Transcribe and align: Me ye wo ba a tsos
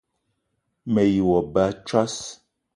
Me 0.91 1.03
ye 1.13 1.21
wo 1.27 1.37
ba 1.53 1.63
a 1.69 1.73
tsos 1.85 2.15